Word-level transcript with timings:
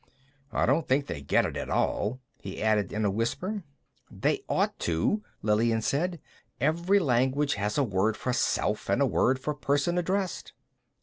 "I 0.51 0.65
don't 0.65 0.87
think 0.87 1.05
they 1.05 1.21
get 1.21 1.45
it 1.45 1.55
at 1.55 1.69
all," 1.69 2.21
he 2.39 2.59
added 2.59 2.91
in 2.91 3.05
a 3.05 3.11
whisper. 3.11 3.61
"They 4.09 4.41
ought 4.49 4.79
to," 4.79 5.21
Lillian 5.43 5.83
said. 5.83 6.19
"Every 6.59 6.97
language 6.97 7.53
has 7.53 7.77
a 7.77 7.83
word 7.83 8.17
for 8.17 8.33
self 8.33 8.89
and 8.89 8.99
a 8.99 9.05
word 9.05 9.37
for 9.37 9.53
person 9.53 9.99
addressed." 9.99 10.53